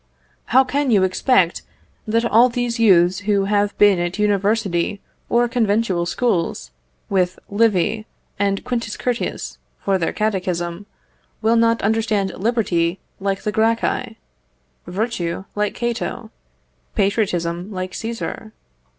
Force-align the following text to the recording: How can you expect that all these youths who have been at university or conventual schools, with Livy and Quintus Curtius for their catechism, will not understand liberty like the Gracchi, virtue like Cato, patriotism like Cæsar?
How 0.45 0.63
can 0.63 0.89
you 0.89 1.03
expect 1.03 1.61
that 2.07 2.25
all 2.25 2.49
these 2.49 2.79
youths 2.79 3.19
who 3.29 3.45
have 3.45 3.77
been 3.77 3.99
at 3.99 4.17
university 4.17 4.99
or 5.29 5.47
conventual 5.47 6.07
schools, 6.07 6.71
with 7.07 7.37
Livy 7.49 8.07
and 8.39 8.63
Quintus 8.63 8.97
Curtius 8.97 9.59
for 9.79 9.99
their 9.99 10.11
catechism, 10.11 10.87
will 11.43 11.55
not 11.55 11.83
understand 11.83 12.31
liberty 12.35 12.97
like 13.19 13.43
the 13.43 13.51
Gracchi, 13.51 14.17
virtue 14.87 15.43
like 15.53 15.75
Cato, 15.75 16.31
patriotism 16.95 17.71
like 17.71 17.91
Cæsar? 17.91 18.53